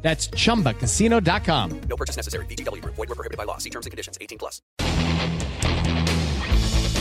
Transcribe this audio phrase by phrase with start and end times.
[0.00, 1.80] That's chumbacasino.com.
[1.88, 2.46] No purchase necessary.
[2.46, 2.82] BGW.
[2.84, 3.58] Void were prohibited by law.
[3.58, 4.16] See terms and conditions.
[4.20, 4.62] 18 plus.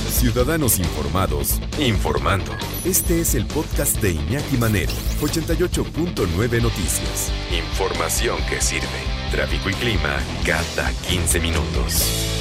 [0.09, 2.51] Ciudadanos informados, informando.
[2.85, 4.91] Este es el podcast de Iñaki Manero,
[5.21, 7.31] 88.9 Noticias.
[7.51, 8.87] Información que sirve.
[9.29, 12.33] Tráfico y clima cada 15 minutos.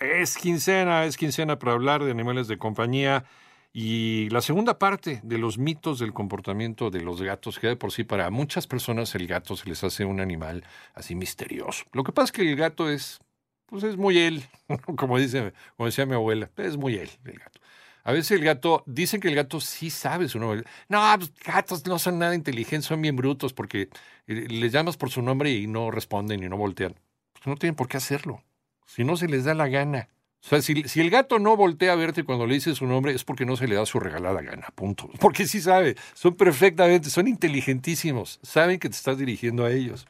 [0.00, 3.24] Es quincena, es quincena para hablar de animales de compañía
[3.72, 7.92] y la segunda parte de los mitos del comportamiento de los gatos, que de por
[7.92, 10.64] sí para muchas personas el gato se les hace un animal
[10.94, 11.84] así misterioso.
[11.92, 13.20] Lo que pasa es que el gato es,
[13.66, 14.44] pues es muy él,
[14.96, 17.60] como, dice, decía mi abuela, es muy él el gato.
[18.04, 20.64] A veces el gato, dicen que el gato sí sabe su nombre.
[20.88, 23.88] No, pues, gatos no son nada inteligentes, son bien brutos porque
[24.26, 26.96] eh, les llamas por su nombre y no responden y no voltean.
[27.32, 28.42] Pues no tienen por qué hacerlo.
[28.86, 30.08] Si no se les da la gana.
[30.44, 33.14] O sea, si, si, el gato no voltea a verte cuando le dices su nombre
[33.14, 35.08] es porque no se le da su regalada gana, punto.
[35.20, 40.06] Porque sí sabe, son perfectamente, son inteligentísimos, saben que te estás dirigiendo a ellos.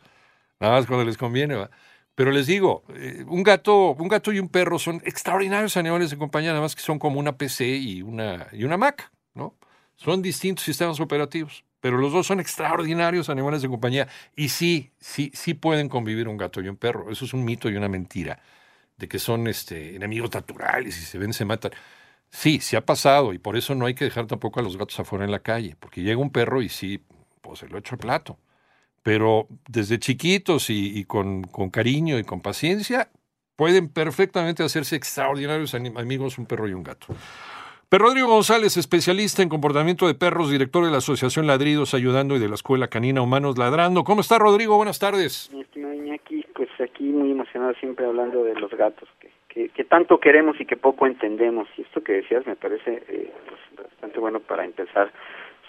[0.58, 1.70] Nada más cuando les conviene, ¿va?
[2.14, 6.19] Pero les digo, eh, un gato, un gato y un perro son extraordinarios animales de
[6.19, 9.55] compañía, nada más que son como una PC y una, y una Mac, ¿no?
[9.97, 14.08] Son distintos sistemas operativos, pero los dos son extraordinarios animales de compañía.
[14.34, 17.10] Y sí, sí, sí pueden convivir un gato y un perro.
[17.10, 18.41] Eso es un mito y una mentira
[19.08, 21.72] que son este, enemigos naturales y se ven, se matan.
[22.31, 24.98] Sí, sí ha pasado y por eso no hay que dejar tampoco a los gatos
[25.00, 27.03] afuera en la calle, porque llega un perro y sí,
[27.41, 28.39] pues se lo echo al plato.
[29.03, 33.11] Pero desde chiquitos y, y con, con, cariño y con paciencia,
[33.56, 37.09] pueden perfectamente hacerse extraordinarios amigos un perro y un gato.
[37.92, 42.38] Pero Rodrigo González, especialista en comportamiento de perros, director de la Asociación Ladridos Ayudando y
[42.38, 44.03] de la Escuela Canina Humanos Ladrando.
[44.03, 44.76] ¿Cómo está Rodrigo?
[44.76, 45.50] Buenas tardes.
[45.53, 49.09] Mi estimado Iñaki, pues aquí muy emocionado siempre hablando de los gatos,
[49.48, 51.69] que, que, tanto queremos y que poco entendemos.
[51.76, 55.12] Y esto que decías me parece eh, pues, bastante bueno para empezar.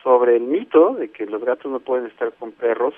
[0.04, 2.94] Sobre el mito de que los gatos no pueden estar con perros,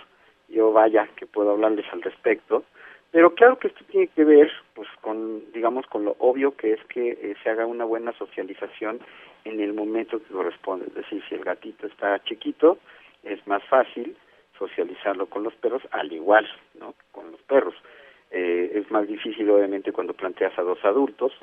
[0.47, 2.63] yo vaya que puedo hablarles al respecto.
[3.11, 6.83] Pero claro que esto tiene que ver, pues, con, digamos, con lo obvio que es
[6.85, 8.99] que eh, se haga una buena socialización
[9.45, 10.87] en el momento que corresponde.
[10.87, 12.77] Es decir, si el gatito está chiquito,
[13.23, 14.17] es más fácil
[14.57, 16.47] socializarlo con los perros, al igual,
[16.79, 16.93] ¿no?
[17.11, 17.75] Con los perros.
[18.85, 21.33] Es más difícil, obviamente, cuando planteas a dos adultos,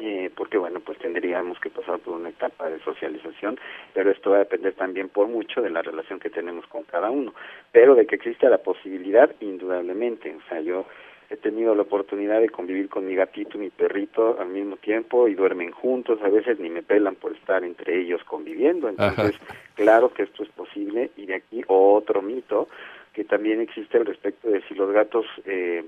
[0.00, 3.60] eh, porque bueno, pues tendríamos que pasar por una etapa de socialización,
[3.94, 7.10] pero esto va a depender también por mucho de la relación que tenemos con cada
[7.10, 7.32] uno,
[7.70, 10.86] pero de que exista la posibilidad, indudablemente, o sea, yo
[11.30, 15.28] he tenido la oportunidad de convivir con mi gatito y mi perrito al mismo tiempo
[15.28, 19.54] y duermen juntos, a veces ni me pelan por estar entre ellos conviviendo, entonces Ajá.
[19.74, 22.68] claro que esto es posible y de aquí otro mito
[23.12, 25.84] que también existe al respecto de si los gatos eh,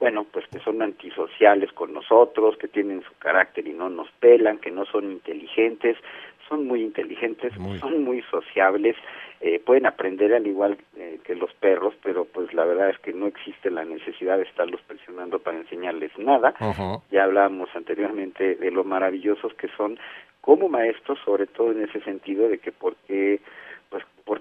[0.00, 4.58] bueno, pues que son antisociales con nosotros, que tienen su carácter y no nos pelan,
[4.58, 5.96] que no son inteligentes,
[6.48, 7.78] son muy inteligentes, muy.
[7.78, 8.96] son muy sociables,
[9.40, 13.12] eh, pueden aprender al igual eh, que los perros, pero pues la verdad es que
[13.12, 16.54] no existe la necesidad de estarlos presionando para enseñarles nada.
[16.60, 17.02] Uh -huh.
[17.10, 19.98] Ya hablábamos anteriormente de lo maravillosos que son
[20.40, 23.46] como maestros, sobre todo en ese sentido de que porque ¿por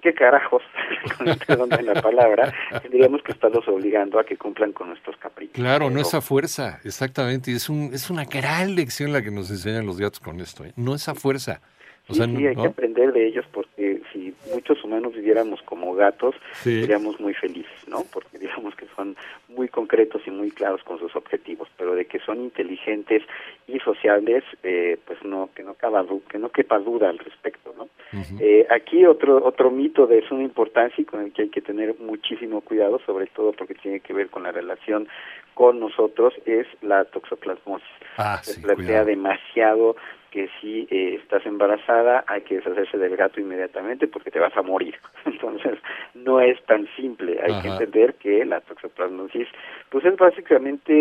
[0.07, 0.63] qué carajos,
[1.18, 5.56] con perdón de la palabra, tendríamos que estarlos obligando a que cumplan con nuestros caprichos?
[5.56, 7.51] Claro, no esa fuerza, exactamente.
[7.51, 10.72] Es, un, es una gran lección la que nos enseñan los gatos con esto, ¿eh?
[10.78, 11.62] no esa fuerza.
[12.07, 12.62] O sí, sea, sí, hay ¿no?
[12.62, 16.81] que aprender de ellos porque si muchos humanos viviéramos como gatos, sí.
[16.81, 18.03] seríamos muy felices, ¿no?
[18.11, 19.16] Porque digamos que son
[19.50, 23.23] muy concretos y muy claros con sus objetivos, pero de que son inteligentes
[23.67, 25.97] y sociables, eh, pues no, que no, cabe,
[26.29, 27.83] que no quepa duda al respecto, ¿no?
[27.83, 28.41] Uh -huh.
[28.41, 31.95] eh, aquí otro otro mito de suma importancia y con el que hay que tener
[31.99, 35.07] muchísimo cuidado, sobre todo porque tiene que ver con la relación
[35.53, 37.87] con nosotros, es la toxoplasmosis.
[38.17, 39.05] Ah, Se sí, plantea cuidado.
[39.05, 39.96] demasiado
[40.31, 44.62] que si eh, estás embarazada hay que deshacerse del gato inmediatamente porque te vas a
[44.62, 44.96] morir.
[45.26, 45.80] Entonces,
[46.14, 47.40] no es tan simple.
[47.44, 47.62] Hay Ajá.
[47.62, 49.48] que entender que la toxoplasmosis,
[49.90, 50.94] pues es básicamente,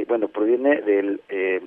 [0.00, 1.60] eh, bueno, proviene del eh,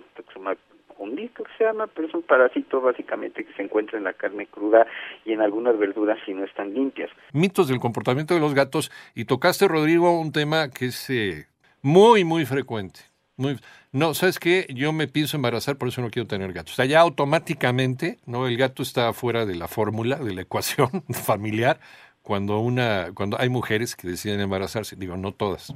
[1.43, 4.85] que se llama, pero es un parásito básicamente que se encuentra en la carne cruda
[5.25, 7.09] y en algunas verduras si no están limpias.
[7.33, 8.91] Mitos del comportamiento de los gatos.
[9.15, 11.47] Y tocaste, Rodrigo, un tema que es eh,
[11.81, 13.10] muy, muy frecuente.
[13.41, 13.59] Muy,
[13.91, 14.67] no, ¿sabes qué?
[14.69, 16.73] Yo me pienso embarazar, por eso no quiero tener gatos.
[16.73, 18.47] O sea, ya automáticamente, ¿no?
[18.47, 21.79] El gato está fuera de la fórmula, de la ecuación familiar,
[22.21, 25.73] cuando una, cuando hay mujeres que deciden embarazarse, digo, no todas.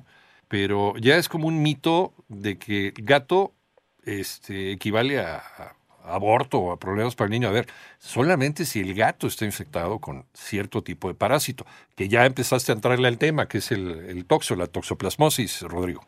[0.47, 3.53] pero ya es como un mito de que el gato
[4.03, 7.47] este, equivale a, a aborto o a problemas para el niño.
[7.47, 7.67] A ver,
[7.99, 11.65] solamente si el gato está infectado con cierto tipo de parásito,
[11.95, 16.07] que ya empezaste a entrarle al tema, que es el, el toxo, la toxoplasmosis, Rodrigo.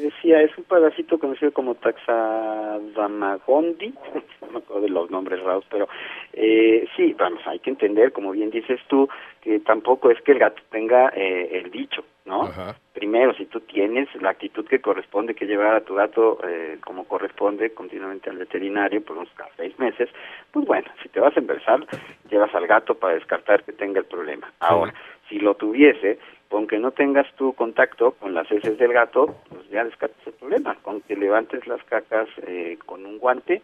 [0.00, 3.88] Decía, es un parásito conocido como Taxadamagondi,
[4.40, 5.88] no me acuerdo de los nombres raros, pero
[6.32, 9.08] eh, sí, vamos, hay que entender, como bien dices tú,
[9.42, 12.44] que tampoco es que el gato tenga eh, el dicho, ¿no?
[12.44, 12.76] Ajá.
[12.94, 17.04] Primero, si tú tienes la actitud que corresponde, que llevar a tu gato eh, como
[17.04, 20.08] corresponde continuamente al veterinario por unos seis meses,
[20.50, 21.86] pues bueno, si te vas a empezar,
[22.30, 24.50] llevas al gato para descartar que tenga el problema.
[24.60, 24.94] Ahora,
[25.28, 26.18] si lo tuviese,
[26.50, 30.32] con que no tengas tu contacto con las heces del gato, pues ya descartas el
[30.34, 30.74] problema.
[30.82, 33.62] Con que levantes las cacas eh, con un guante,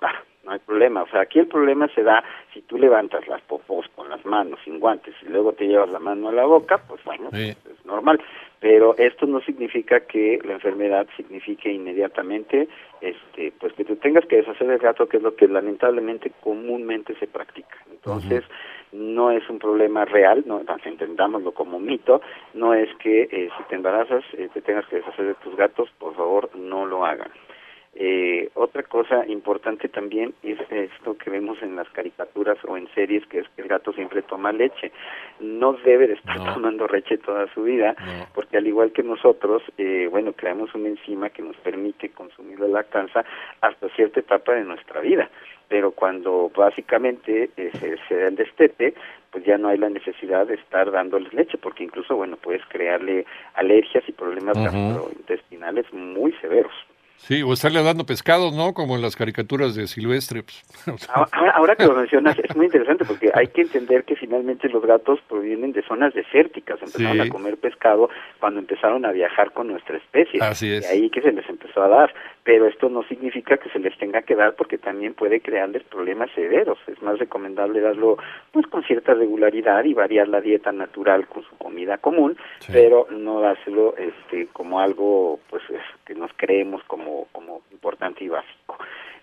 [0.00, 1.02] bah, no hay problema.
[1.02, 4.60] O sea, aquí el problema se da si tú levantas las popos con las manos
[4.64, 7.50] sin guantes y luego te llevas la mano a la boca, pues bueno, Sí.
[7.50, 8.20] es normal.
[8.60, 12.68] Pero esto no significa que la enfermedad signifique inmediatamente,
[13.00, 17.14] este, pues que tú tengas que deshacer del gato, que es lo que lamentablemente comúnmente
[17.16, 17.76] se practica.
[17.90, 18.44] Entonces,
[18.92, 22.22] no es un problema real, no entendámoslo como mito,
[22.54, 25.90] no es que eh, si te embarazas eh, te tengas que deshacer de tus gatos,
[25.98, 27.30] por favor no lo hagan.
[27.98, 33.24] Eh, otra cosa importante también es esto que vemos en las caricaturas o en series,
[33.26, 34.92] que es que el gato siempre toma leche.
[35.40, 36.52] No debe de estar No.
[36.54, 38.26] tomando leche toda su vida, No.
[38.34, 42.68] porque al igual que nosotros, eh, bueno, creamos una enzima que nos permite consumir la
[42.68, 43.24] lactanza
[43.62, 45.30] hasta cierta etapa de nuestra vida.
[45.68, 48.92] Pero cuando básicamente eh, se, se da el destete,
[49.32, 53.24] pues ya no hay la necesidad de estar dándoles leche, porque incluso, bueno, puedes crearle
[53.54, 54.64] alergias y problemas Ujú.
[54.66, 56.72] gastrointestinales muy severos.
[57.18, 58.72] Sí, o estarle dando pescados, ¿no?
[58.72, 60.42] Como en las caricaturas de Silvestre.
[60.44, 60.64] pues.
[61.12, 64.84] Ahora, ahora que lo mencionas, es muy interesante porque hay que entender que finalmente los
[64.84, 67.20] gatos provienen de zonas desérticas, empezaron Sí.
[67.20, 68.08] a comer pescado
[68.38, 70.40] cuando empezaron a viajar con nuestra especie.
[70.40, 70.82] Así es.
[70.88, 72.14] De ahí que se les empezó a dar,
[72.44, 76.30] pero esto no significa que se les tenga que dar porque también puede crearles problemas
[76.34, 76.78] severos.
[76.86, 78.18] Es más recomendable darlo
[78.52, 82.72] pues con cierta regularidad y variar la dieta natural con su comida común, Sí.
[82.72, 88.28] pero no dárselo este como algo pues es- que nos creemos como como importante y
[88.28, 88.78] básico.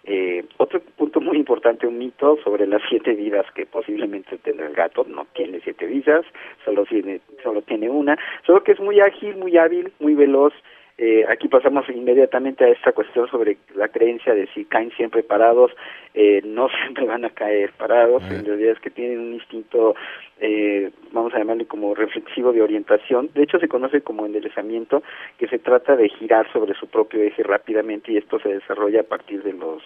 [0.05, 4.73] Eh, otro punto muy importante, un mito sobre las siete vidas que posiblemente tendrá el
[4.73, 5.05] gato.
[5.07, 6.25] No tiene siete vidas,
[6.65, 8.17] solo tiene, solo tiene una.
[8.45, 10.53] Solo que es muy ágil, muy hábil, muy veloz.
[10.97, 15.71] Eh, aquí pasamos inmediatamente a esta cuestión sobre la creencia de si caen siempre parados,
[16.13, 18.23] eh, no siempre van a caer parados.
[18.29, 19.95] En realidad es que tienen un instinto,
[20.39, 23.29] eh, vamos a llamarle como reflexivo de orientación.
[23.33, 25.01] De hecho, se conoce como enderezamiento,
[25.39, 29.03] que se trata de girar sobre su propio eje rápidamente y esto se desarrolla a
[29.03, 29.81] partir de los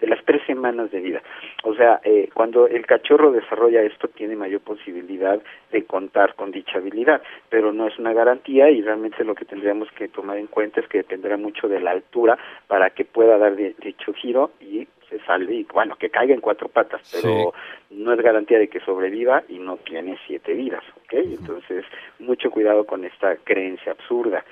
[0.00, 1.22] de las tres semanas de vida.
[1.62, 5.40] O sea, eh, cuando el cachorro desarrolla esto, tiene mayor posibilidad
[5.72, 9.90] de contar con dicha habilidad, pero no es una garantía y realmente lo que tendríamos
[9.92, 13.56] que tomar en cuenta es que dependerá mucho de la altura para que pueda dar
[13.56, 17.52] de- dicho giro y se salve y, bueno, que caiga en cuatro patas, pero
[17.90, 21.12] no es garantía de que sobreviva y no tiene siete vidas, ¿ok?
[21.12, 21.84] Entonces,
[22.18, 24.44] mucho cuidado con esta creencia absurda.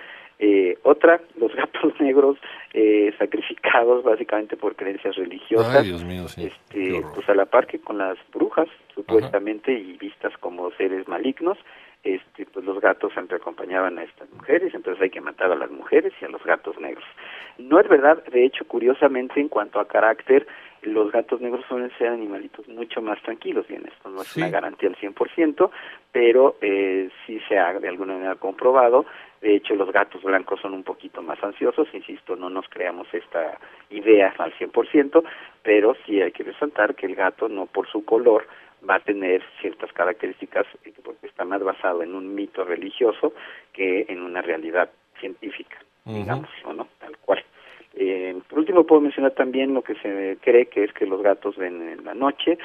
[0.44, 2.36] Eh, otra, los gatos negros
[2.74, 6.46] eh, sacrificados básicamente por creencias religiosas, Ay, Dios mío, sí.
[6.46, 11.58] Este, pues a la par que con las brujas, supuestamente, y vistas como seres malignos,
[12.02, 15.70] este, pues los gatos siempre acompañaban a estas mujeres, entonces hay que matar a las
[15.70, 17.04] mujeres y a los gatos negros.
[17.58, 20.48] No es verdad, de hecho, curiosamente, en cuanto a carácter,
[20.82, 24.40] los gatos negros suelen ser animalitos mucho más tranquilos, bien, esto no es Sí.
[24.40, 25.70] una garantía al 100%,
[26.10, 29.06] pero eh, sí se ha de alguna manera comprobado,
[29.42, 33.58] de hecho los gatos blancos son un poquito más ansiosos, insisto, no nos creamos esta
[33.90, 35.22] idea al 100%,
[35.62, 38.46] pero sí hay que resaltar que el gato no por su color
[38.88, 43.34] va a tener ciertas características eh, porque está más basado en un mito religioso
[43.72, 47.44] que en una realidad científica, digamos, o no, tal cual.
[47.94, 51.56] Eh, por último, puedo mencionar también lo que se cree que es que los gatos
[51.56, 52.58] ven en la noche.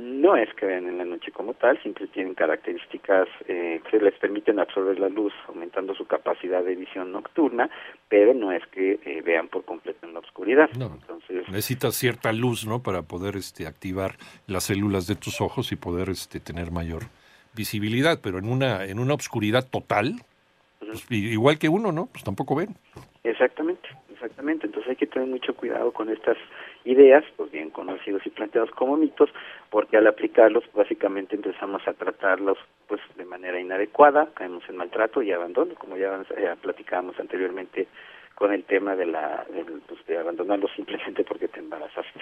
[0.00, 4.14] No es que vean en la noche como tal, siempre tienen características eh, que les
[4.14, 7.68] permiten absorber la luz, aumentando su capacidad de visión nocturna,
[8.08, 10.70] pero no es que eh, vean por completo en la oscuridad.
[10.78, 10.86] No.
[10.86, 12.82] Entonces, Necesitas cierta luz, ¿no?
[12.82, 14.12] Para poder este, activar
[14.46, 17.02] las células de tus ojos y poder este, tener mayor
[17.54, 20.14] visibilidad, pero en una, en una obscuridad total,
[20.78, 22.06] pues, igual que uno, ¿no?
[22.06, 22.74] Pues tampoco ven.
[23.22, 23.79] Exactamente,
[24.20, 24.66] exactamente.
[24.66, 26.36] Entonces hay que tener mucho cuidado con estas
[26.84, 29.30] ideas, pues bien conocidos y planteados como mitos,
[29.70, 35.32] porque al aplicarlos básicamente empezamos a tratarlos pues de manera inadecuada, caemos en maltrato y
[35.32, 36.22] abandono, como ya
[36.60, 37.88] platicábamos anteriormente
[38.34, 42.20] con el tema de la del, pues, de abandonarlos simplemente porque te embarazaste.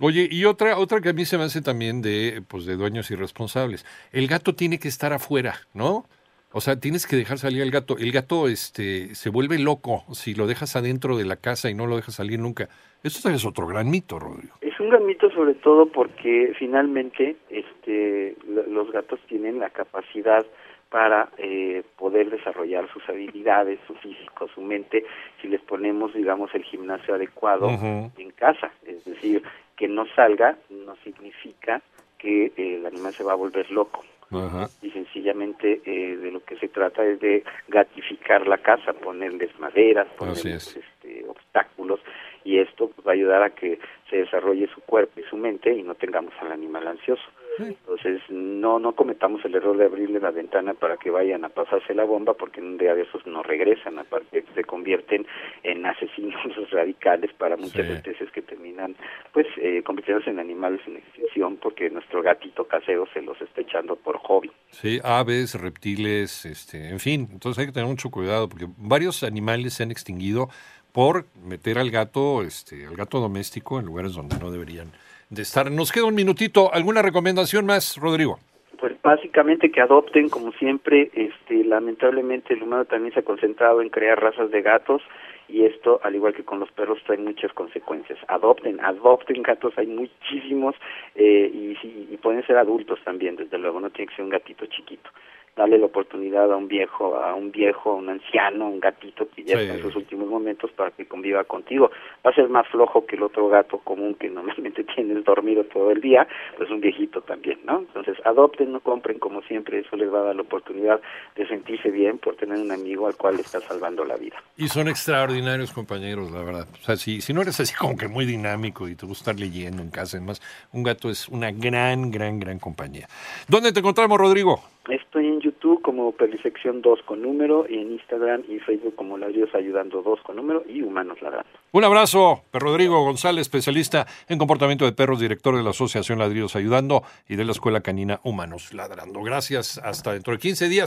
[0.00, 3.10] Oye, y otra, otra que a mí se me hace también de, pues, de dueños
[3.10, 3.84] irresponsables.
[4.12, 6.06] El gato tiene que estar afuera, ¿no?
[6.52, 7.96] O sea, tienes que dejar salir al gato.
[7.98, 11.86] El gato este, se vuelve loco si lo dejas adentro de la casa y no
[11.86, 12.68] lo dejas salir nunca.
[13.02, 14.54] Eso es otro gran mito, Rodrigo.
[14.62, 20.46] Es un gran mito sobre todo porque finalmente este, lo- los gatos tienen la capacidad
[20.88, 25.04] para eh, poder desarrollar sus habilidades, su físico, su mente,
[25.42, 27.68] si les ponemos, digamos, el gimnasio adecuado
[28.16, 28.72] en casa.
[28.86, 29.42] Es decir,
[29.76, 31.82] que no salga no significa
[32.16, 34.02] que eh, el animal se va a volver loco.
[34.30, 34.68] Ajá.
[34.82, 40.06] y sencillamente eh, de lo que se trata es de gatificar la casa, ponerles maderas,
[40.16, 40.76] ponerles es.
[40.76, 42.00] este, obstáculos
[42.44, 43.78] y esto pues, va a ayudar a que
[44.10, 47.24] se desarrolle su cuerpo y su mente y no tengamos al animal ansioso.
[47.58, 51.94] Entonces no no cometamos el error de abrirle la ventana para que vayan a pasarse
[51.94, 55.26] la bomba porque en un día de esos no regresan, aparte se convierten
[55.62, 57.92] en asesinos radicales para muchas Sí.
[57.92, 58.96] especies que terminan
[59.32, 63.96] pues eh, convirtiéndose en animales en extinción porque nuestro gatito casero se los está echando
[63.96, 64.50] por hobby.
[64.70, 67.28] Sí, aves, reptiles, este, en fin.
[67.32, 70.48] Entonces hay que tener mucho cuidado porque varios animales se han extinguido
[70.92, 74.90] por meter al gato, este, al gato doméstico en lugares donde no deberían
[75.30, 75.70] de estar.
[75.70, 76.72] Nos queda un minutito.
[76.72, 78.38] ¿Alguna recomendación más, Rodrigo?
[78.78, 83.88] Pues básicamente que adopten, como siempre, este, lamentablemente el humano también se ha concentrado en
[83.88, 85.02] crear razas de gatos
[85.48, 88.18] y esto, al igual que con los perros, trae muchas consecuencias.
[88.28, 90.76] Adopten, adopten gatos, hay muchísimos
[91.14, 91.76] eh, y,
[92.12, 95.10] y pueden ser adultos también, desde luego, no tiene que ser un gatito chiquito.
[95.58, 99.28] Darle la oportunidad a un viejo, a un viejo, a un anciano, a un gatito
[99.34, 99.62] que ya Sí.
[99.64, 101.90] está en sus últimos momentos para que conviva contigo.
[102.24, 105.90] Va a ser más flojo que el otro gato común que normalmente tienes dormido todo
[105.90, 107.80] el día, pues un viejito también, ¿no?
[107.80, 111.00] Entonces, adopten, no compren como siempre, eso les va a dar la oportunidad
[111.34, 114.36] de sentirse bien por tener un amigo al cual le está salvando la vida.
[114.56, 116.68] Y son extraordinarios compañeros, la verdad.
[116.72, 119.40] O sea, si, si no eres así como que muy dinámico y te gusta estar
[119.40, 120.40] leyendo en casa, además,
[120.72, 123.08] un gato es una gran, gran, gran compañía.
[123.48, 124.60] ¿Dónde te encontramos, Rodrigo?
[124.88, 129.54] Estoy en YouTube como Perlisección 2 con número y en Instagram y Facebook como Ladrillos
[129.54, 131.48] Ayudando 2 con número y Humanos Ladrando.
[131.72, 137.02] Un abrazo, Rodrigo González, especialista en comportamiento de perros, director de la Asociación Ladrillos Ayudando
[137.28, 139.22] y de la Escuela Canina Humanos Ladrando.
[139.22, 140.86] Gracias, hasta dentro de 15 días.